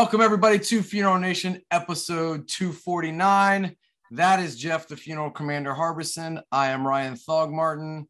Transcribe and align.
Welcome, 0.00 0.22
everybody, 0.22 0.58
to 0.58 0.82
Funeral 0.82 1.18
Nation 1.18 1.60
episode 1.70 2.48
249. 2.48 3.76
That 4.12 4.40
is 4.40 4.56
Jeff, 4.56 4.88
the 4.88 4.96
funeral 4.96 5.30
commander 5.30 5.74
Harbison. 5.74 6.40
I 6.50 6.70
am 6.70 6.86
Ryan 6.86 7.16
Thogmartin, 7.16 8.06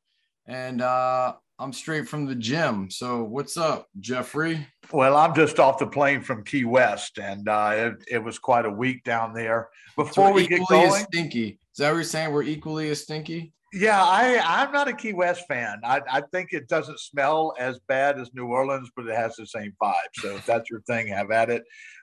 and 0.46 0.82
uh, 0.82 1.34
I'm 1.58 1.72
straight 1.72 2.06
from 2.06 2.26
the 2.26 2.36
gym. 2.36 2.92
So, 2.92 3.24
what's 3.24 3.56
up, 3.56 3.88
Jeffrey? 3.98 4.64
Well, 4.92 5.16
I'm 5.16 5.34
just 5.34 5.58
off 5.58 5.80
the 5.80 5.86
plane 5.88 6.20
from 6.20 6.44
Key 6.44 6.64
West, 6.64 7.18
and 7.18 7.48
uh, 7.48 7.72
it, 7.74 7.94
it 8.08 8.18
was 8.18 8.38
quite 8.38 8.66
a 8.66 8.70
week 8.70 9.02
down 9.02 9.34
there. 9.34 9.68
Before 9.96 10.28
so 10.28 10.32
we 10.32 10.46
get 10.46 10.60
going, 10.68 10.92
stinky. 10.92 11.58
Is 11.72 11.78
that 11.78 11.88
what 11.88 11.96
you're 11.96 12.04
saying? 12.04 12.32
We're 12.32 12.44
equally 12.44 12.88
as 12.90 13.02
stinky. 13.02 13.52
Yeah, 13.72 14.02
I 14.02 14.40
I'm 14.44 14.72
not 14.72 14.88
a 14.88 14.92
Key 14.92 15.12
West 15.12 15.46
fan. 15.46 15.80
I 15.84 16.00
I 16.10 16.22
think 16.32 16.52
it 16.52 16.68
doesn't 16.68 16.98
smell 16.98 17.54
as 17.58 17.78
bad 17.86 18.18
as 18.18 18.34
New 18.34 18.46
Orleans, 18.46 18.90
but 18.96 19.06
it 19.06 19.14
has 19.14 19.36
the 19.36 19.46
same 19.46 19.74
vibe. 19.80 19.94
So 20.14 20.36
if 20.36 20.46
that's 20.46 20.68
your 20.70 20.80
thing, 20.82 21.08
have 21.08 21.30
at 21.30 21.50
it. 21.50 21.62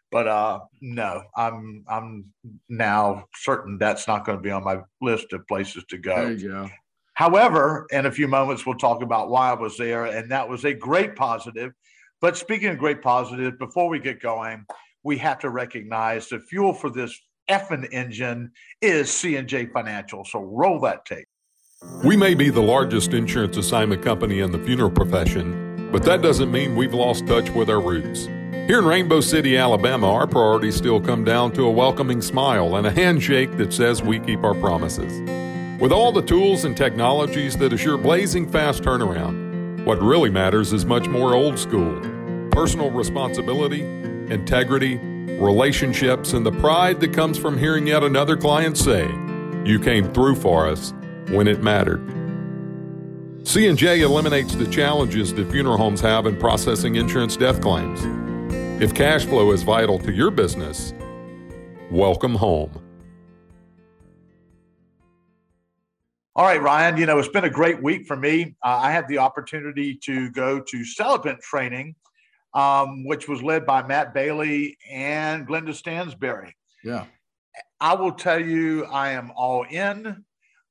But 0.10 0.28
uh 0.28 0.60
no, 0.82 1.24
I'm 1.36 1.84
I'm 1.90 2.26
now 2.70 3.26
certain 3.36 3.78
that's 3.78 4.08
not 4.08 4.26
going 4.26 4.38
to 4.38 4.42
be 4.42 4.52
on 4.52 4.64
my 4.64 4.80
list 5.02 5.34
of 5.34 5.46
places 5.48 5.84
to 5.90 5.98
go. 5.98 6.16
There 6.16 6.32
you 6.32 6.50
go. 6.50 6.70
However, 7.16 7.88
in 7.92 8.06
a 8.06 8.12
few 8.12 8.28
moments 8.28 8.66
we'll 8.66 8.78
talk 8.78 9.04
about 9.04 9.30
why 9.30 9.52
I 9.52 9.56
was 9.56 9.76
there, 9.76 10.06
and 10.06 10.32
that 10.32 10.48
was 10.48 10.64
a 10.64 10.74
great 10.74 11.16
positive. 11.16 11.74
But 12.22 12.38
speaking 12.38 12.70
of 12.70 12.78
great 12.78 13.02
positive, 13.02 13.60
before 13.60 13.90
we 13.90 14.00
get 14.00 14.22
going, 14.22 14.66
we 15.04 15.18
have 15.18 15.40
to 15.40 15.50
recognize 15.50 16.30
the 16.30 16.40
fuel 16.40 16.74
for 16.74 16.90
this 16.90 17.20
effing 17.50 17.88
engine 17.92 18.52
is 18.82 19.12
C&J 19.12 19.68
Financial. 19.68 20.26
So 20.26 20.42
roll 20.42 20.80
that 20.82 21.06
tape. 21.06 21.28
We 22.04 22.18
may 22.18 22.34
be 22.34 22.50
the 22.50 22.62
largest 22.62 23.14
insurance 23.14 23.56
assignment 23.56 24.02
company 24.02 24.40
in 24.40 24.52
the 24.52 24.58
funeral 24.58 24.90
profession, 24.90 25.90
but 25.92 26.02
that 26.04 26.24
doesn't 26.24 26.52
mean 26.52 26.76
we've 26.76 26.94
lost 26.94 27.28
touch 27.28 27.52
with 27.52 27.70
our 27.70 27.80
roots. 27.80 28.26
Here 28.26 28.80
in 28.80 28.86
Rainbow 28.86 29.22
City, 29.22 29.58
Alabama, 29.58 30.12
our 30.12 30.26
priorities 30.26 30.76
still 30.76 31.00
come 31.00 31.24
down 31.24 31.52
to 31.54 31.66
a 31.66 31.72
welcoming 31.72 32.22
smile 32.22 32.78
and 32.78 32.88
a 32.88 32.92
handshake 32.92 33.58
that 33.58 33.74
says 33.74 34.02
we 34.02 34.20
keep 34.20 34.44
our 34.44 34.56
promises. 34.56 35.22
With 35.80 35.92
all 35.92 36.12
the 36.12 36.24
tools 36.24 36.66
and 36.66 36.76
technologies 36.76 37.56
that 37.58 37.74
assure 37.74 37.98
blazing 37.98 38.50
fast 38.50 38.82
turnaround, 38.82 39.86
what 39.86 40.02
really 40.02 40.32
matters 40.32 40.74
is 40.74 40.84
much 40.84 41.08
more 41.08 41.36
old 41.36 41.60
school 41.60 42.02
personal 42.52 42.90
responsibility, 42.90 43.82
integrity, 44.34 44.98
relationships, 45.40 46.34
and 46.34 46.44
the 46.44 46.52
pride 46.54 47.00
that 47.02 47.14
comes 47.14 47.38
from 47.38 47.56
hearing 47.56 47.86
yet 47.86 48.04
another 48.04 48.36
client 48.36 48.78
say, 48.80 49.08
You 49.64 49.80
came 49.80 50.12
through 50.12 50.36
for 50.36 50.68
us 50.68 50.94
when 51.30 51.48
it 51.48 51.62
mattered. 51.62 52.02
C&J 53.44 54.02
eliminates 54.02 54.56
the 54.56 54.68
challenges 54.68 55.34
that 55.34 55.50
funeral 55.50 55.78
homes 55.78 56.02
have 56.02 56.26
in 56.26 56.38
processing 56.38 56.96
insurance 56.96 57.38
death 57.38 57.62
claims. 57.62 58.02
If 58.82 58.94
cash 58.94 59.26
flow 59.26 59.52
is 59.52 59.64
vital 59.64 60.00
to 60.00 60.12
your 60.12 60.32
business, 60.32 60.94
welcome 61.90 62.36
home. 62.36 62.84
All 66.36 66.46
right, 66.46 66.62
Ryan, 66.62 66.98
you 66.98 67.08
know, 67.08 67.18
it's 67.18 67.30
been 67.30 67.46
a 67.46 67.50
great 67.50 67.82
week 67.82 68.06
for 68.06 68.16
me. 68.16 68.56
Uh, 68.64 68.78
I 68.84 68.92
had 68.92 69.08
the 69.08 69.18
opportunity 69.18 69.96
to 70.04 70.30
go 70.30 70.60
to 70.60 70.86
celebrant 70.86 71.42
training, 71.42 71.96
um, 72.54 73.06
which 73.06 73.28
was 73.28 73.42
led 73.42 73.66
by 73.66 73.82
Matt 73.82 74.14
Bailey 74.14 74.78
and 74.88 75.48
Glenda 75.48 75.70
Stansberry. 75.70 76.52
Yeah. 76.84 77.06
I 77.80 77.96
will 77.96 78.12
tell 78.12 78.40
you, 78.40 78.86
I 78.86 79.14
am 79.14 79.32
all 79.36 79.64
in 79.64 80.24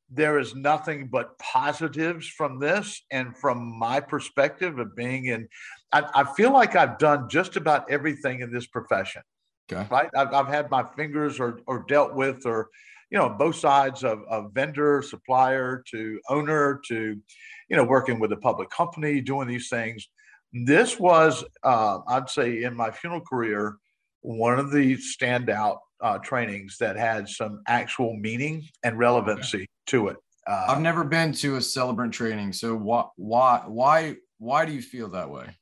there 0.09 0.39
is 0.39 0.55
nothing 0.55 1.09
but 1.09 1.39
positives 1.39 2.29
from 2.29 2.61
this. 2.61 3.03
And 3.11 3.37
from 3.37 3.79
my 3.79 4.01
perspective 4.01 4.79
of 4.79 4.95
being 4.95 5.27
in, 5.27 5.49
I, 5.93 6.05
I 6.15 6.25
feel 6.35 6.53
like 6.53 6.77
I've 6.77 6.99
done 6.99 7.29
just 7.29 7.57
about 7.57 7.91
everything 7.91 8.41
in 8.41 8.53
this 8.53 8.67
profession. 8.67 9.23
Okay. 9.71 9.87
Right. 9.91 10.11
I've, 10.17 10.33
I've 10.33 10.47
had 10.47 10.71
my 10.71 10.85
fingers 10.97 11.41
or, 11.41 11.61
or 11.67 11.85
dealt 11.89 12.15
with, 12.15 12.47
or, 12.47 12.69
you 13.11 13.19
know, 13.19 13.29
both 13.29 13.57
sides 13.57 14.05
of, 14.05 14.23
of 14.31 14.53
vendor, 14.53 15.03
supplier 15.03 15.83
to 15.91 16.21
owner 16.29 16.81
to, 16.89 17.21
you 17.69 17.77
know, 17.77 17.85
working 17.85 18.21
with 18.21 18.31
a 18.31 18.37
public 18.37 18.71
company, 18.71 19.21
doing 19.21 19.49
these 19.49 19.69
things. 19.69 20.09
This 20.53 21.01
was, 21.01 21.45
uh, 21.65 21.99
I'd 22.07 22.31
say, 22.31 22.63
in 22.63 22.75
my 22.77 22.93
funeral 22.93 23.23
career, 23.23 23.77
one 24.21 24.59
of 24.59 24.71
the 24.71 24.97
standout 24.97 25.79
uh, 26.01 26.19
trainings 26.19 26.77
that 26.79 26.97
had 26.97 27.29
some 27.29 27.63
actual 27.67 28.17
meaning 28.17 28.67
and 28.85 28.99
relevancy 28.99 29.67
to 29.87 30.09
it. 30.09 30.17
Uh, 30.47 30.67
I've 30.69 30.81
never 30.81 31.05
been 31.05 31.33
to 31.35 31.57
a 31.57 31.61
celebrant 31.61 32.13
training, 32.13 32.53
so 32.53 32.77
why 32.77 33.05
why 33.17 33.63
why 33.67 34.17
why 34.39 34.65
do 34.65 34.73
you 34.73 34.83
feel 34.83 35.09
that 35.11 35.29
way? 35.29 35.57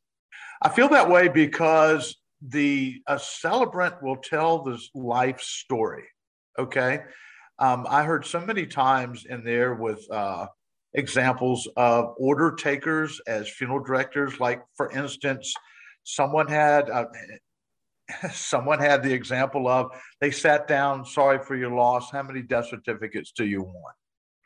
I 0.60 0.68
feel 0.68 0.88
that 0.90 1.08
way 1.08 1.28
because 1.28 2.16
the 2.42 3.00
a 3.06 3.18
celebrant 3.18 4.02
will 4.02 4.16
tell 4.16 4.62
the 4.62 4.78
life 4.94 5.40
story. 5.40 6.04
Okay, 6.58 7.00
um, 7.58 7.86
I 7.88 8.04
heard 8.04 8.26
so 8.26 8.40
many 8.40 8.66
times 8.66 9.24
in 9.28 9.42
there 9.42 9.74
with 9.74 10.04
uh, 10.10 10.46
examples 10.92 11.66
of 11.76 12.14
order 12.18 12.54
takers 12.54 13.20
as 13.26 13.48
funeral 13.48 13.82
directors. 13.82 14.38
Like 14.38 14.62
for 14.76 14.90
instance, 14.90 15.54
someone 16.02 16.48
had 16.48 16.90
uh, 16.90 17.06
someone 18.32 18.78
had 18.78 19.02
the 19.02 19.12
example 19.12 19.68
of 19.68 19.90
they 20.20 20.30
sat 20.30 20.68
down, 20.68 21.04
sorry 21.04 21.38
for 21.38 21.56
your 21.56 21.70
loss. 21.70 22.10
How 22.10 22.22
many 22.22 22.42
death 22.42 22.68
certificates 22.68 23.32
do 23.32 23.44
you 23.44 23.62
want? 23.62 23.96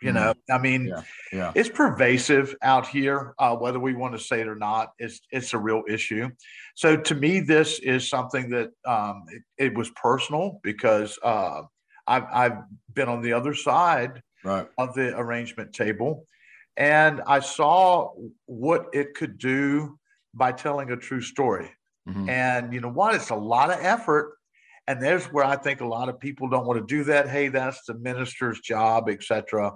You 0.01 0.13
know, 0.13 0.33
mm-hmm. 0.33 0.55
I 0.55 0.59
mean, 0.59 0.87
yeah, 0.87 1.03
yeah. 1.33 1.53
it's 1.57 1.69
pervasive 1.69 2.55
out 2.63 2.87
here, 2.87 3.35
uh, 3.39 3.57
whether 3.57 3.81
we 3.81 3.95
want 3.95 4.17
to 4.17 4.21
say 4.21 4.41
it 4.41 4.47
or 4.47 4.55
not. 4.55 4.93
It's 5.01 5.21
it's 5.33 5.55
a 5.55 5.59
real 5.59 5.83
issue. 5.89 6.31
So 6.77 6.97
to 6.97 7.15
me, 7.17 7.41
this 7.41 7.81
is 7.81 8.09
something 8.09 8.49
that 8.51 8.71
um, 8.87 9.25
it, 9.29 9.43
it, 9.59 9.75
was 9.75 9.91
personal 9.91 10.61
because 10.63 11.19
uh, 11.25 11.63
I've 12.07 12.25
I've 12.33 12.59
been 12.95 13.09
on 13.09 13.23
the 13.23 13.33
other 13.33 13.55
side 13.55 14.23
right. 14.45 14.69
of 14.79 14.95
the 14.95 15.19
arrangement 15.19 15.73
table, 15.73 16.27
and 16.77 17.21
I 17.27 17.41
saw 17.41 18.13
what 18.47 18.87
it 18.93 19.15
could 19.15 19.37
do 19.37 19.99
by 20.33 20.53
telling 20.53 20.93
a 20.93 20.97
true 20.97 21.23
story. 21.23 21.71
Mm-hmm. 22.09 22.29
And 22.29 22.73
you 22.73 22.81
know 22.81 22.91
what? 22.91 23.15
It's 23.15 23.31
a 23.31 23.37
lot 23.37 23.71
of 23.71 23.79
effort. 23.81 24.35
And 24.87 25.03
there's 25.03 25.27
where 25.27 25.45
I 25.45 25.57
think 25.57 25.83
a 25.83 25.87
lot 25.87 26.09
of 26.09 26.19
people 26.19 26.49
don't 26.49 26.67
want 26.67 26.81
to 26.81 26.97
do 26.97 27.05
that. 27.05 27.29
Hey, 27.29 27.49
that's 27.49 27.85
the 27.85 27.95
minister's 27.95 28.61
job, 28.61 29.11
etc. 29.11 29.73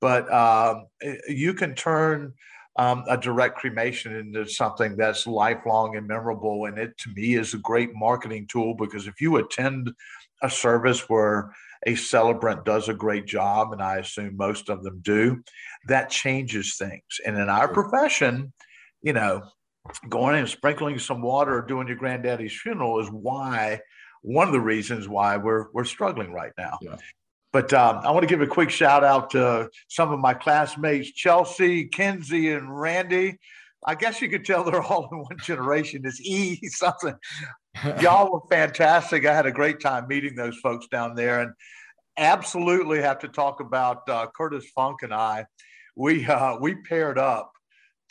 But 0.00 0.32
um, 0.32 0.86
you 1.28 1.52
can 1.52 1.74
turn 1.74 2.32
um, 2.78 3.04
a 3.08 3.16
direct 3.16 3.56
cremation 3.58 4.14
into 4.14 4.48
something 4.48 4.96
that's 4.96 5.26
lifelong 5.26 5.96
and 5.96 6.06
memorable. 6.06 6.66
And 6.66 6.78
it, 6.78 6.96
to 6.98 7.10
me, 7.14 7.34
is 7.34 7.54
a 7.54 7.58
great 7.58 7.90
marketing 7.94 8.46
tool 8.50 8.74
because 8.74 9.06
if 9.06 9.20
you 9.20 9.36
attend 9.36 9.92
a 10.42 10.50
service 10.50 11.08
where 11.08 11.52
a 11.86 11.94
celebrant 11.94 12.64
does 12.64 12.88
a 12.88 12.94
great 12.94 13.26
job, 13.26 13.72
and 13.72 13.82
I 13.82 13.98
assume 13.98 14.36
most 14.36 14.68
of 14.68 14.82
them 14.82 15.00
do, 15.02 15.42
that 15.88 16.10
changes 16.10 16.76
things. 16.76 17.02
And 17.26 17.36
in 17.36 17.48
our 17.48 17.68
profession, 17.68 18.52
you 19.02 19.12
know, 19.12 19.42
going 20.08 20.36
and 20.36 20.48
sprinkling 20.48 20.98
some 20.98 21.22
water 21.22 21.58
or 21.58 21.62
doing 21.62 21.88
your 21.88 21.96
granddaddy's 21.96 22.58
funeral 22.58 23.00
is 23.00 23.08
why 23.08 23.80
one 24.22 24.46
of 24.46 24.52
the 24.52 24.60
reasons 24.60 25.08
why 25.08 25.36
we're 25.36 25.66
we're 25.72 25.84
struggling 25.84 26.32
right 26.32 26.52
now. 26.58 26.78
Yeah. 26.80 26.96
But 27.52 27.72
um, 27.72 28.00
I 28.04 28.10
want 28.10 28.22
to 28.22 28.28
give 28.28 28.42
a 28.42 28.46
quick 28.46 28.70
shout 28.70 29.02
out 29.02 29.30
to 29.30 29.70
some 29.88 30.12
of 30.12 30.20
my 30.20 30.34
classmates, 30.34 31.10
Chelsea, 31.12 31.86
Kenzie, 31.86 32.52
and 32.52 32.78
Randy. 32.78 33.38
I 33.86 33.94
guess 33.94 34.20
you 34.20 34.28
could 34.28 34.44
tell 34.44 34.64
they're 34.64 34.82
all 34.82 35.08
in 35.10 35.18
one 35.20 35.38
generation. 35.42 36.02
It's 36.04 36.20
E 36.20 36.58
something. 36.68 37.14
Y'all 38.00 38.32
were 38.32 38.40
fantastic. 38.50 39.26
I 39.26 39.34
had 39.34 39.46
a 39.46 39.52
great 39.52 39.80
time 39.80 40.08
meeting 40.08 40.34
those 40.34 40.58
folks 40.58 40.86
down 40.88 41.14
there, 41.14 41.40
and 41.40 41.52
absolutely 42.18 43.00
have 43.00 43.20
to 43.20 43.28
talk 43.28 43.60
about 43.60 44.08
uh, 44.08 44.26
Curtis 44.36 44.66
Funk 44.74 44.98
and 45.02 45.14
I. 45.14 45.46
We 45.94 46.26
uh, 46.26 46.58
we 46.60 46.74
paired 46.74 47.18
up 47.18 47.52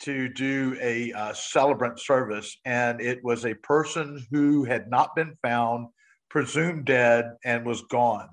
to 0.00 0.28
do 0.28 0.76
a 0.80 1.12
uh, 1.12 1.32
celebrant 1.32 2.00
service, 2.00 2.56
and 2.64 3.00
it 3.00 3.22
was 3.24 3.44
a 3.44 3.54
person 3.54 4.24
who 4.30 4.64
had 4.64 4.90
not 4.90 5.14
been 5.14 5.36
found, 5.42 5.88
presumed 6.30 6.84
dead, 6.84 7.32
and 7.44 7.64
was 7.64 7.82
gone. 7.82 8.28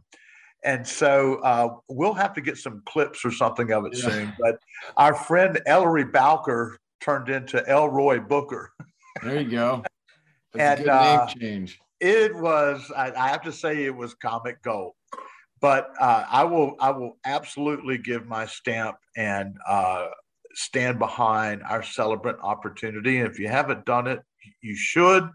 And 0.65 0.87
so 0.87 1.35
uh, 1.43 1.75
we'll 1.89 2.13
have 2.13 2.33
to 2.33 2.41
get 2.41 2.57
some 2.57 2.81
clips 2.85 3.25
or 3.25 3.31
something 3.31 3.71
of 3.71 3.85
it 3.85 3.93
yeah. 3.95 4.09
soon. 4.09 4.33
But 4.39 4.57
our 4.95 5.13
friend 5.13 5.59
Ellery 5.65 6.05
Bowker 6.05 6.77
turned 7.01 7.29
into 7.29 7.67
Elroy 7.69 8.19
Booker. 8.19 8.71
There 9.21 9.41
you 9.41 9.51
go. 9.51 9.83
That's 10.53 10.81
and, 10.81 10.89
a 10.89 10.91
good 10.91 11.01
name 11.01 11.19
uh, 11.19 11.27
change. 11.27 11.79
It 11.99 12.35
was. 12.35 12.91
I, 12.95 13.11
I, 13.11 13.27
have 13.29 13.41
to 13.43 13.51
say, 13.51 13.83
it 13.83 13.95
was 13.95 14.13
comic 14.15 14.61
gold. 14.61 14.93
But 15.61 15.89
uh, 15.99 16.25
I 16.29 16.43
will. 16.43 16.75
I 16.79 16.91
will 16.91 17.17
absolutely 17.25 17.97
give 17.97 18.27
my 18.27 18.45
stamp 18.45 18.97
and 19.15 19.55
uh, 19.67 20.07
stand 20.53 20.99
behind 20.99 21.63
our 21.63 21.83
celebrant 21.83 22.39
opportunity. 22.41 23.19
And 23.19 23.29
if 23.29 23.39
you 23.39 23.47
haven't 23.47 23.85
done 23.85 24.07
it, 24.07 24.21
you 24.61 24.75
should. 24.75 25.29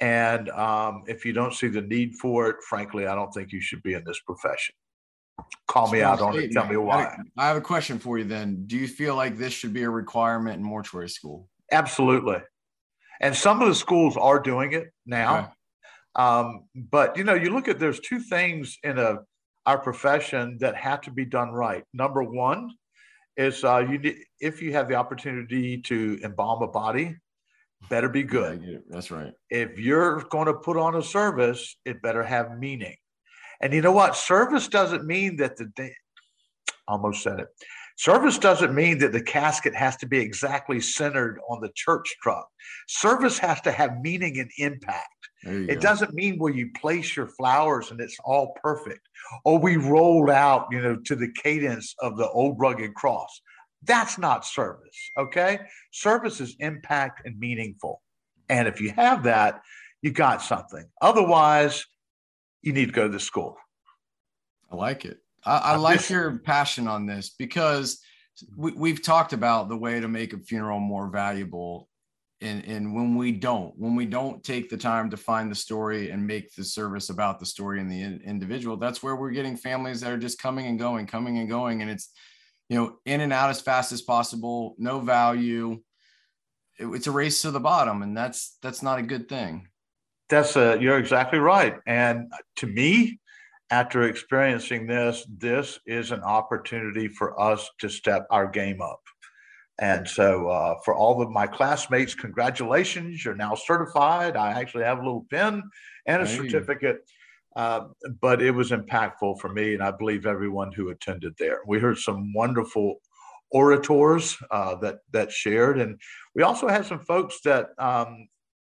And 0.00 0.48
um, 0.50 1.02
if 1.06 1.24
you 1.24 1.32
don't 1.32 1.54
see 1.54 1.68
the 1.68 1.82
need 1.82 2.14
for 2.14 2.48
it, 2.48 2.56
frankly, 2.68 3.06
I 3.06 3.14
don't 3.14 3.32
think 3.32 3.52
you 3.52 3.60
should 3.60 3.82
be 3.82 3.94
in 3.94 4.02
this 4.04 4.20
profession. 4.20 4.74
Call 5.68 5.90
me 5.90 6.02
out 6.02 6.20
on 6.20 6.38
it. 6.38 6.52
Tell 6.52 6.66
me 6.66 6.76
why. 6.76 7.16
I 7.36 7.46
have 7.46 7.56
a 7.56 7.62
question 7.62 7.98
for 7.98 8.18
you 8.18 8.24
then. 8.24 8.64
Do 8.66 8.76
you 8.76 8.88
feel 8.88 9.14
like 9.14 9.36
this 9.36 9.52
should 9.52 9.72
be 9.72 9.82
a 9.82 9.90
requirement 9.90 10.56
in 10.56 10.62
mortuary 10.62 11.08
school? 11.08 11.48
Absolutely. 11.72 12.38
And 13.20 13.34
some 13.36 13.60
of 13.60 13.68
the 13.68 13.74
schools 13.74 14.16
are 14.16 14.38
doing 14.38 14.72
it 14.72 14.88
now. 15.06 15.38
Okay. 15.38 15.48
Um, 16.16 16.64
but 16.74 17.16
you 17.16 17.24
know, 17.24 17.34
you 17.34 17.50
look 17.50 17.68
at 17.68 17.78
there's 17.78 18.00
two 18.00 18.20
things 18.20 18.78
in 18.82 18.98
a 18.98 19.18
our 19.66 19.78
profession 19.78 20.56
that 20.60 20.74
have 20.74 21.02
to 21.02 21.10
be 21.10 21.24
done 21.24 21.50
right. 21.50 21.84
Number 21.92 22.22
one 22.22 22.70
is 23.36 23.64
uh, 23.64 23.78
you 23.78 24.14
if 24.40 24.60
you 24.62 24.72
have 24.72 24.88
the 24.88 24.94
opportunity 24.94 25.78
to 25.82 26.18
embalm 26.22 26.62
a 26.62 26.68
body, 26.68 27.16
better 27.88 28.08
be 28.08 28.22
good. 28.22 28.62
Yeah, 28.62 28.78
that's 28.88 29.10
right. 29.10 29.32
If 29.48 29.78
you're 29.78 30.22
going 30.30 30.46
to 30.46 30.54
put 30.54 30.76
on 30.76 30.96
a 30.96 31.02
service, 31.02 31.76
it 31.84 32.02
better 32.02 32.22
have 32.22 32.58
meaning. 32.58 32.96
And 33.60 33.72
you 33.72 33.82
know 33.82 33.92
what? 33.92 34.16
Service 34.16 34.68
doesn't 34.68 35.04
mean 35.04 35.36
that 35.36 35.56
the 35.56 35.66
day, 35.76 35.94
almost 36.88 37.22
said 37.22 37.40
it. 37.40 37.48
Service 38.00 38.38
doesn't 38.38 38.74
mean 38.74 38.96
that 38.96 39.12
the 39.12 39.20
casket 39.20 39.74
has 39.74 39.94
to 39.94 40.06
be 40.06 40.18
exactly 40.18 40.80
centered 40.80 41.38
on 41.50 41.60
the 41.60 41.68
church 41.74 42.16
truck. 42.22 42.48
Service 42.88 43.38
has 43.38 43.60
to 43.60 43.70
have 43.70 44.00
meaning 44.00 44.40
and 44.40 44.50
impact. 44.56 45.28
It 45.42 45.74
go. 45.74 45.80
doesn't 45.80 46.14
mean 46.14 46.38
where 46.38 46.50
you 46.50 46.70
place 46.80 47.14
your 47.14 47.26
flowers 47.26 47.90
and 47.90 48.00
it's 48.00 48.16
all 48.24 48.56
perfect, 48.62 49.06
or 49.44 49.58
we 49.58 49.76
roll 49.76 50.30
out, 50.30 50.68
you 50.70 50.80
know, 50.80 50.96
to 50.96 51.14
the 51.14 51.30
cadence 51.42 51.94
of 52.00 52.16
the 52.16 52.26
old 52.30 52.58
rugged 52.58 52.94
cross. 52.94 53.42
That's 53.82 54.16
not 54.16 54.46
service. 54.46 55.10
Okay. 55.18 55.58
Service 55.92 56.40
is 56.40 56.56
impact 56.58 57.26
and 57.26 57.38
meaningful. 57.38 58.00
And 58.48 58.66
if 58.66 58.80
you 58.80 58.92
have 58.92 59.24
that, 59.24 59.60
you 60.00 60.10
got 60.10 60.40
something. 60.40 60.86
Otherwise, 61.02 61.84
you 62.62 62.72
need 62.72 62.86
to 62.86 62.92
go 62.92 63.08
to 63.08 63.12
the 63.12 63.20
school. 63.20 63.58
I 64.72 64.76
like 64.76 65.04
it. 65.04 65.18
I, 65.44 65.58
I 65.58 65.76
like 65.76 66.08
your 66.10 66.38
passion 66.38 66.88
on 66.88 67.06
this 67.06 67.30
because 67.30 68.00
we, 68.56 68.72
we've 68.72 69.02
talked 69.02 69.32
about 69.32 69.68
the 69.68 69.76
way 69.76 70.00
to 70.00 70.08
make 70.08 70.32
a 70.32 70.38
funeral 70.38 70.80
more 70.80 71.08
valuable. 71.08 71.88
And, 72.42 72.64
and 72.64 72.94
when 72.94 73.16
we 73.16 73.32
don't, 73.32 73.74
when 73.76 73.94
we 73.94 74.06
don't 74.06 74.42
take 74.42 74.70
the 74.70 74.76
time 74.78 75.10
to 75.10 75.16
find 75.18 75.50
the 75.50 75.54
story 75.54 76.10
and 76.10 76.26
make 76.26 76.54
the 76.54 76.64
service 76.64 77.10
about 77.10 77.38
the 77.38 77.44
story 77.44 77.80
and 77.80 77.90
the 77.90 78.02
individual, 78.24 78.78
that's 78.78 79.02
where 79.02 79.14
we're 79.14 79.30
getting 79.30 79.56
families 79.56 80.00
that 80.00 80.10
are 80.10 80.16
just 80.16 80.40
coming 80.40 80.66
and 80.66 80.78
going, 80.78 81.06
coming 81.06 81.38
and 81.38 81.50
going. 81.50 81.82
And 81.82 81.90
it's, 81.90 82.10
you 82.70 82.76
know, 82.76 82.96
in 83.04 83.20
and 83.20 83.32
out 83.32 83.50
as 83.50 83.60
fast 83.60 83.92
as 83.92 84.00
possible, 84.00 84.74
no 84.78 85.00
value. 85.00 85.82
It, 86.78 86.86
it's 86.86 87.08
a 87.08 87.10
race 87.10 87.42
to 87.42 87.50
the 87.50 87.60
bottom, 87.60 88.00
and 88.00 88.16
that's 88.16 88.56
that's 88.62 88.82
not 88.82 88.98
a 88.98 89.02
good 89.02 89.28
thing. 89.28 89.68
That's 90.30 90.56
a, 90.56 90.78
you're 90.80 90.96
exactly 90.96 91.40
right. 91.40 91.76
And 91.86 92.32
to 92.56 92.66
me, 92.66 93.18
after 93.70 94.02
experiencing 94.02 94.86
this, 94.86 95.26
this 95.38 95.78
is 95.86 96.10
an 96.10 96.22
opportunity 96.22 97.08
for 97.08 97.40
us 97.40 97.68
to 97.78 97.88
step 97.88 98.26
our 98.30 98.46
game 98.46 98.82
up. 98.82 99.00
And 99.80 100.06
so, 100.06 100.48
uh, 100.48 100.74
for 100.84 100.94
all 100.94 101.22
of 101.22 101.30
my 101.30 101.46
classmates, 101.46 102.14
congratulations, 102.14 103.24
you're 103.24 103.34
now 103.34 103.54
certified. 103.54 104.36
I 104.36 104.50
actually 104.60 104.84
have 104.84 104.98
a 104.98 105.02
little 105.02 105.26
pin 105.30 105.62
and 106.06 106.22
a 106.22 106.26
hey. 106.26 106.36
certificate. 106.36 107.04
Uh, 107.56 107.86
but 108.20 108.40
it 108.40 108.52
was 108.52 108.70
impactful 108.70 109.40
for 109.40 109.48
me, 109.48 109.74
and 109.74 109.82
I 109.82 109.90
believe 109.90 110.24
everyone 110.24 110.70
who 110.70 110.90
attended 110.90 111.34
there. 111.36 111.60
We 111.66 111.80
heard 111.80 111.98
some 111.98 112.32
wonderful 112.32 113.00
orators 113.50 114.36
uh, 114.52 114.76
that 114.76 114.98
that 115.10 115.32
shared, 115.32 115.80
and 115.80 115.98
we 116.34 116.44
also 116.44 116.68
had 116.68 116.86
some 116.86 117.00
folks 117.00 117.40
that 117.44 117.70
um, 117.78 118.28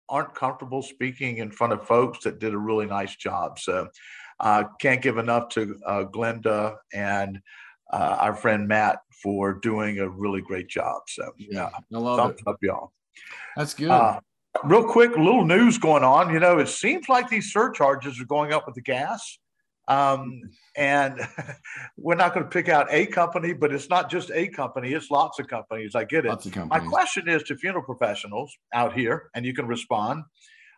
aren't 0.10 0.36
comfortable 0.36 0.84
speaking 0.84 1.38
in 1.38 1.50
front 1.52 1.74
of 1.74 1.88
folks 1.88 2.20
that 2.24 2.40
did 2.40 2.54
a 2.54 2.58
really 2.58 2.86
nice 2.86 3.16
job. 3.16 3.58
So 3.58 3.88
uh, 4.40 4.66
can't 4.80 5.02
give 5.02 5.18
enough 5.18 5.50
to 5.50 5.80
uh, 5.86 6.04
Glenda 6.06 6.76
and 6.94 7.40
uh, 7.92 8.18
our 8.20 8.36
friend 8.36 8.68
Matt 8.68 9.00
for 9.24 9.54
doing 9.54 10.00
a 10.00 10.10
really 10.10 10.42
great 10.42 10.68
job. 10.68 11.04
So 11.08 11.32
yeah, 11.38 11.70
I 11.94 11.98
love 11.98 12.18
thumbs 12.18 12.40
it. 12.40 12.48
up, 12.48 12.58
y'all. 12.62 12.92
That's 13.56 13.74
good. 13.74 13.90
Uh, 13.90 14.20
real 14.64 14.84
quick, 14.84 15.12
little 15.12 15.46
news 15.46 15.78
going 15.78 16.04
on. 16.04 16.32
You 16.34 16.40
know, 16.40 16.60
it 16.60 16.70
seems 16.70 17.10
like 17.10 17.30
these 17.30 17.52
surcharges 17.52 18.20
are 18.22 18.26
going 18.26 18.54
up 18.54 18.66
with 18.66 18.76
the 18.76 18.82
gas. 18.82 19.40
Um, 19.88 20.42
and 20.76 21.20
we're 21.98 22.16
not 22.16 22.34
going 22.34 22.44
to 22.44 22.50
pick 22.50 22.68
out 22.68 22.88
a 22.90 23.06
company, 23.06 23.54
but 23.54 23.74
it's 23.74 23.90
not 23.90 24.12
just 24.12 24.32
a 24.34 24.48
company; 24.50 24.94
it's 24.94 25.10
lots 25.10 25.40
of 25.40 25.48
companies. 25.48 25.96
I 25.96 26.04
get 26.04 26.26
it. 26.26 26.30
Lots 26.30 26.46
of 26.46 26.52
companies. 26.52 26.84
My 26.84 26.90
question 26.90 27.30
is 27.30 27.44
to 27.44 27.56
funeral 27.56 27.84
professionals 27.84 28.56
out 28.74 28.94
here, 28.94 29.30
and 29.34 29.46
you 29.46 29.54
can 29.54 29.66
respond. 29.66 30.24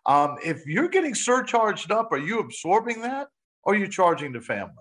Um, 0.06 0.38
if 0.44 0.66
you're 0.66 0.88
getting 0.88 1.16
surcharged 1.16 1.92
up, 1.92 2.12
are 2.12 2.18
you 2.18 2.40
absorbing 2.40 3.02
that? 3.02 3.28
Or 3.64 3.76
you 3.76 3.88
charging 3.88 4.32
the 4.32 4.42
family? 4.42 4.74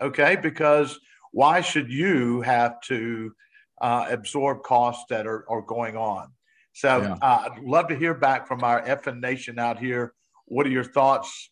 Okay, 0.00 0.36
because 0.36 0.98
why 1.32 1.60
should 1.60 1.90
you 1.90 2.40
have 2.42 2.80
to 2.82 3.32
uh, 3.80 4.06
absorb 4.10 4.62
costs 4.62 5.04
that 5.10 5.26
are, 5.26 5.44
are 5.50 5.62
going 5.62 5.96
on? 5.96 6.28
So 6.72 7.00
yeah. 7.00 7.16
uh, 7.22 7.48
I'd 7.50 7.62
love 7.62 7.88
to 7.88 7.96
hear 7.96 8.14
back 8.14 8.46
from 8.46 8.62
our 8.62 8.82
FN 8.82 9.20
Nation 9.20 9.58
out 9.58 9.78
here. 9.78 10.12
What 10.44 10.66
are 10.66 10.70
your 10.70 10.84
thoughts? 10.84 11.50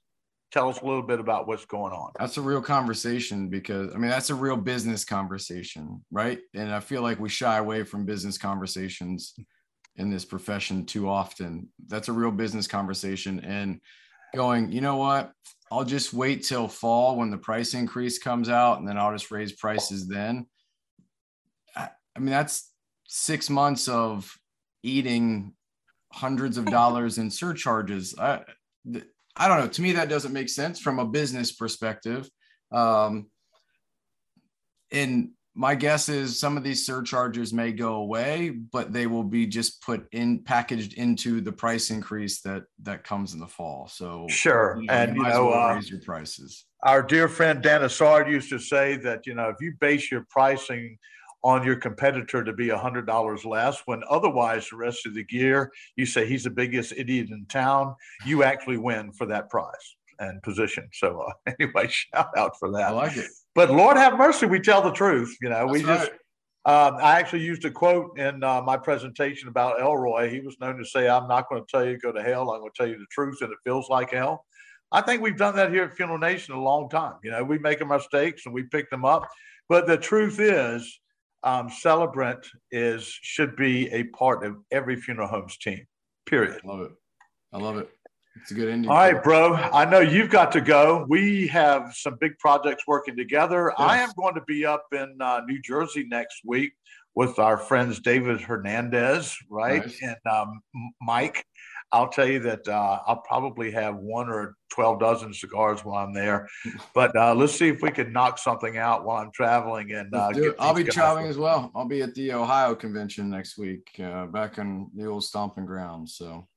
Tell 0.52 0.69
us 0.69 0.81
a 0.81 0.84
little 0.84 1.02
bit 1.02 1.19
about 1.19 1.48
what's 1.48 1.64
going 1.64 1.92
on. 1.92 2.12
That's 2.19 2.36
a 2.36 2.42
real 2.42 2.62
conversation 2.62 3.48
because 3.48 3.92
I 3.94 3.98
mean 3.98 4.10
that's 4.10 4.31
a 4.31 4.34
real 4.34 4.56
business 4.56 5.04
conversation, 5.04 6.04
right? 6.12 6.38
And 6.54 6.72
I 6.72 6.81
feel 6.81 7.02
like 7.02 7.19
we 7.19 7.28
shy 7.28 7.56
away 7.56 7.82
from 7.82 8.04
business 8.04 8.38
conversations 8.38 9.34
in 9.96 10.10
this 10.10 10.25
profession 10.25 10.84
too 10.84 11.08
often. 11.08 11.69
That's 11.88 12.08
a 12.08 12.12
real 12.12 12.31
business 12.31 12.66
conversation 12.66 13.40
and 13.40 13.81
going, 14.34 14.72
you 14.72 14.81
know 14.81 14.96
what? 14.96 15.32
I'll 15.70 15.84
just 15.84 16.12
wait 16.12 16.44
till 16.44 16.69
fall 16.69 17.16
when 17.16 17.31
the 17.31 17.38
price 17.38 17.75
increase 17.75 18.19
comes 18.19 18.48
out 18.48 18.78
and 18.78 18.86
then 18.86 18.98
I'll 18.98 19.12
just 19.12 19.31
raise 19.31 19.52
prices 19.52 20.06
then. 20.06 20.46
I, 21.76 21.88
I 22.14 22.19
mean, 22.19 22.31
that's 22.31 22.70
six 23.06 23.50
months 23.50 23.88
of 23.88 24.32
eating 24.82 25.54
hundreds 26.12 26.58
of 26.58 26.66
dollars 26.66 27.19
in 27.19 27.31
surcharges. 27.31 28.14
I, 28.19 28.42
I 29.36 29.48
don't 29.48 29.58
know. 29.58 29.69
To 29.69 29.82
me, 29.82 29.92
that 29.92 30.08
doesn't 30.08 30.32
make 30.32 30.48
sense 30.48 30.78
from 30.78 30.98
a 30.98 31.06
business 31.06 31.52
perspective. 31.52 32.28
Um, 32.70 33.31
and 34.92 35.31
my 35.54 35.74
guess 35.74 36.08
is 36.08 36.38
some 36.38 36.56
of 36.56 36.64
these 36.64 36.84
surcharges 36.84 37.52
may 37.52 37.70
go 37.70 37.94
away, 37.94 38.50
but 38.50 38.92
they 38.92 39.06
will 39.06 39.22
be 39.22 39.46
just 39.46 39.80
put 39.82 40.06
in 40.12 40.40
packaged 40.40 40.94
into 40.94 41.40
the 41.40 41.52
price 41.52 41.90
increase 41.90 42.40
that 42.40 42.64
that 42.82 43.04
comes 43.04 43.34
in 43.34 43.40
the 43.40 43.46
fall. 43.46 43.86
So 43.86 44.26
sure, 44.28 44.78
you 44.80 44.86
know, 44.86 44.92
and 44.92 45.16
you, 45.16 45.22
you 45.22 45.28
know, 45.28 45.46
well 45.46 45.70
uh, 45.70 45.74
raise 45.74 45.90
your 45.90 46.00
prices. 46.00 46.66
Our 46.82 47.02
dear 47.02 47.28
friend 47.28 47.62
Dan 47.62 47.82
Isard 47.82 48.28
used 48.28 48.50
to 48.50 48.58
say 48.58 48.96
that 48.98 49.26
you 49.26 49.34
know 49.34 49.48
if 49.48 49.56
you 49.60 49.74
base 49.80 50.10
your 50.10 50.26
pricing 50.28 50.98
on 51.44 51.62
your 51.62 51.76
competitor 51.76 52.42
to 52.42 52.52
be 52.52 52.70
a 52.70 52.78
hundred 52.78 53.06
dollars 53.06 53.44
less, 53.44 53.80
when 53.86 54.02
otherwise 54.10 54.68
the 54.68 54.76
rest 54.76 55.06
of 55.06 55.14
the 55.14 55.24
gear 55.24 55.70
you 55.94 56.05
say 56.05 56.26
he's 56.26 56.44
the 56.44 56.50
biggest 56.50 56.93
idiot 56.96 57.29
in 57.31 57.46
town, 57.46 57.94
you 58.26 58.43
actually 58.43 58.79
win 58.79 59.12
for 59.12 59.26
that 59.26 59.48
price 59.50 59.96
and 60.19 60.43
position. 60.43 60.88
So 60.93 61.20
uh, 61.20 61.52
anyway, 61.60 61.86
shout 61.88 62.31
out 62.36 62.58
for 62.58 62.72
that. 62.72 62.88
I 62.88 62.90
like 62.90 63.17
it. 63.17 63.31
But 63.55 63.70
Lord 63.70 63.96
have 63.96 64.19
mercy, 64.19 64.46
we 64.46 64.61
tell 64.61 64.82
the 64.82 64.93
truth. 64.93 65.37
You 65.41 65.49
know, 65.49 65.67
That's 65.67 65.73
we 65.73 65.84
right. 65.84 65.99
just. 65.99 66.11
Um, 66.67 66.96
I 66.96 67.19
actually 67.19 67.43
used 67.43 67.67
a 67.67 67.70
quote 67.70 68.19
in 68.19 68.43
uh, 68.43 68.63
my 68.63 68.79
presentation 68.79 69.51
about 69.51 69.81
Elroy. 69.81 70.31
He 70.31 70.41
was 70.41 70.56
known 70.61 70.79
to 70.79 70.84
say, 70.84 71.08
"I'm 71.08 71.29
not 71.29 71.49
going 71.51 71.63
to 71.63 71.70
tell 71.70 71.84
you 71.84 71.93
to 71.93 71.99
go 71.99 72.11
to 72.11 72.23
hell. 72.23 72.51
I'm 72.51 72.61
going 72.61 72.73
to 72.75 72.77
tell 72.77 72.89
you 72.89 72.96
the 72.96 73.06
truth, 73.11 73.39
and 73.43 73.53
it 73.53 73.58
feels 73.65 73.91
like 73.91 74.13
hell." 74.13 74.46
I 74.91 75.01
think 75.03 75.20
we've 75.20 75.37
done 75.37 75.56
that 75.56 75.70
here 75.70 75.84
at 75.84 75.94
Funeral 75.94 76.19
Nation 76.19 76.55
a 76.55 76.61
long 76.61 76.89
time. 76.89 77.15
You 77.23 77.32
know, 77.32 77.43
we 77.44 77.58
make 77.58 77.82
our 77.82 77.87
mistakes 77.87 78.46
and 78.46 78.55
we 78.55 78.63
pick 78.63 78.89
them 78.91 79.05
up, 79.05 79.29
but 79.69 79.87
the 79.87 79.96
truth 79.96 80.39
is, 80.39 81.01
um, 81.43 81.69
celebrant 81.69 82.46
is 82.70 83.05
should 83.05 83.56
be 83.56 83.91
a 83.93 84.05
part 84.05 84.44
of 84.46 84.56
every 84.70 84.96
funeral 84.96 85.29
homes 85.29 85.58
team. 85.58 85.84
Period. 86.27 86.61
I 86.65 86.67
love 86.69 86.81
it. 86.81 86.93
I 87.53 87.58
love 87.58 87.77
it. 87.77 87.91
It's 88.41 88.50
a 88.50 88.55
good 88.55 88.69
ending. 88.69 88.91
All 88.91 88.96
right, 88.96 89.22
bro. 89.22 89.55
I 89.55 89.84
know 89.84 90.00
you've 90.00 90.31
got 90.31 90.53
to 90.53 90.60
go. 90.60 91.06
We 91.08 91.46
have 91.48 91.94
some 91.94 92.17
big 92.20 92.38
projects 92.38 92.84
working 92.86 93.17
together. 93.17 93.72
Yes. 93.79 93.88
I 93.88 93.98
am 93.98 94.10
going 94.17 94.34
to 94.34 94.43
be 94.43 94.67
up 94.67 94.86
in 94.93 95.17
uh, 95.20 95.43
New 95.46 95.60
Jersey 95.62 96.06
next 96.08 96.41
week 96.44 96.72
with 97.14 97.38
our 97.38 97.56
friends 97.56 98.00
David 98.00 98.41
Hernandez, 98.41 99.36
right? 99.48 99.82
Nice. 99.82 100.03
And 100.03 100.17
um, 100.31 100.60
Mike. 101.00 101.44
I'll 101.93 102.08
tell 102.08 102.26
you 102.26 102.41
that 102.41 102.67
uh, 102.67 102.98
I'll 103.06 103.22
probably 103.29 103.70
have 103.70 103.94
one 103.94 104.29
or 104.29 104.56
12 104.72 104.98
dozen 104.98 105.32
cigars 105.32 105.84
while 105.84 106.05
I'm 106.05 106.12
there. 106.12 106.48
But 106.94 107.17
uh, 107.17 107.34
let's 107.34 107.55
see 107.55 107.69
if 107.69 107.82
we 107.82 107.91
can 107.91 108.12
knock 108.12 108.38
something 108.38 108.79
out 108.79 109.05
while 109.05 109.19
I'm 109.19 109.31
traveling. 109.32 109.93
And 109.93 110.12
uh, 110.12 110.31
I'll 110.58 110.74
be 110.74 110.82
traveling 110.82 111.26
as 111.26 111.38
well. 111.38 111.70
I'll 111.74 111.86
be 111.86 112.03
at 112.03 112.14
the 112.14 112.32
Ohio 112.32 112.74
convention 112.74 113.31
next 113.31 113.58
week, 113.58 113.88
uh, 114.03 114.26
back 114.26 114.58
in 114.58 114.91
the 114.96 115.06
old 115.06 115.22
stomping 115.22 115.67
grounds. 115.67 116.17
So 116.17 116.48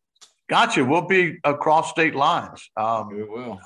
Gotcha. 0.49 0.83
We'll 0.83 1.01
be 1.01 1.37
across 1.43 1.89
state 1.89 2.15
lines. 2.15 2.69
Um, 2.77 3.09
we 3.09 3.23
will. 3.23 3.59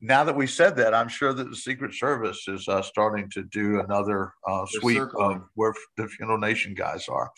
Now 0.00 0.24
that 0.24 0.34
we 0.34 0.48
said 0.48 0.76
that, 0.76 0.94
I'm 0.94 1.08
sure 1.08 1.32
that 1.32 1.48
the 1.48 1.56
Secret 1.56 1.94
Service 1.94 2.48
is 2.48 2.66
uh, 2.66 2.82
starting 2.82 3.30
to 3.30 3.44
do 3.44 3.80
another 3.80 4.32
uh, 4.46 4.66
sweep 4.66 5.02
of 5.16 5.42
where 5.54 5.74
the 5.96 6.08
Funeral 6.08 6.38
Nation 6.38 6.74
guys 6.74 7.08
are. 7.08 7.30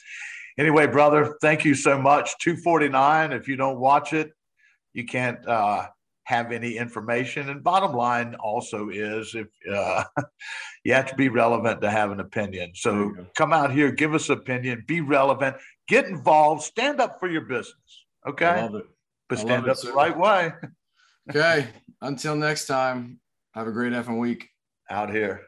Anyway, 0.56 0.86
brother, 0.86 1.36
thank 1.42 1.64
you 1.64 1.74
so 1.74 1.98
much. 1.98 2.38
249. 2.38 3.32
If 3.32 3.48
you 3.48 3.56
don't 3.56 3.78
watch 3.78 4.14
it, 4.14 4.32
you 4.94 5.04
can't 5.04 5.46
uh, 5.46 5.88
have 6.24 6.52
any 6.52 6.78
information. 6.78 7.50
And 7.50 7.62
bottom 7.62 7.92
line 7.92 8.34
also 8.36 8.88
is 8.88 9.34
if 9.34 9.48
uh, 9.70 10.04
you 10.84 10.94
have 10.94 11.06
to 11.06 11.14
be 11.16 11.28
relevant 11.28 11.82
to 11.82 11.90
have 11.90 12.12
an 12.12 12.20
opinion. 12.20 12.72
So 12.74 13.14
come 13.34 13.52
out 13.52 13.72
here, 13.72 13.90
give 13.90 14.14
us 14.14 14.30
opinion, 14.30 14.84
be 14.86 15.00
relevant, 15.02 15.56
get 15.86 16.06
involved, 16.06 16.62
stand 16.62 17.00
up 17.00 17.20
for 17.20 17.28
your 17.28 17.42
business. 17.42 18.03
Okay. 18.26 18.46
I 18.46 18.62
love 18.62 18.74
it. 18.76 18.86
But 19.28 19.38
stand 19.38 19.68
up 19.68 19.78
the 19.80 19.92
right 19.92 20.16
way. 20.16 20.52
okay. 21.30 21.68
Until 22.00 22.36
next 22.36 22.66
time, 22.66 23.20
have 23.54 23.66
a 23.66 23.72
great 23.72 23.92
effing 23.92 24.18
week. 24.18 24.48
Out 24.90 25.10
here. 25.10 25.42